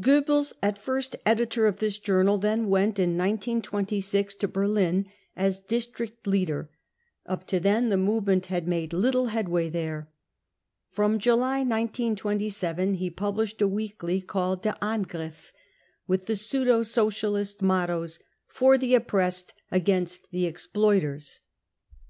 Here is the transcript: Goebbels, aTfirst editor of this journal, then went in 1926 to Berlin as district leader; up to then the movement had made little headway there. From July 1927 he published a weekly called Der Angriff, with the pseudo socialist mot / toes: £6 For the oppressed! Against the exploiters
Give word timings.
Goebbels, 0.00 0.54
aTfirst 0.62 1.16
editor 1.26 1.66
of 1.66 1.76
this 1.76 1.98
journal, 1.98 2.38
then 2.38 2.70
went 2.70 2.98
in 2.98 3.10
1926 3.18 4.34
to 4.36 4.48
Berlin 4.48 5.04
as 5.36 5.60
district 5.60 6.26
leader; 6.26 6.70
up 7.26 7.46
to 7.48 7.60
then 7.60 7.90
the 7.90 7.98
movement 7.98 8.46
had 8.46 8.66
made 8.66 8.94
little 8.94 9.26
headway 9.26 9.68
there. 9.68 10.08
From 10.88 11.18
July 11.18 11.58
1927 11.58 12.94
he 12.94 13.10
published 13.10 13.60
a 13.60 13.68
weekly 13.68 14.22
called 14.22 14.62
Der 14.62 14.76
Angriff, 14.80 15.52
with 16.06 16.24
the 16.24 16.36
pseudo 16.36 16.82
socialist 16.82 17.60
mot 17.60 17.88
/ 17.88 17.88
toes: 17.88 18.16
£6 18.18 18.22
For 18.46 18.78
the 18.78 18.94
oppressed! 18.94 19.52
Against 19.70 20.30
the 20.30 20.46
exploiters 20.46 21.40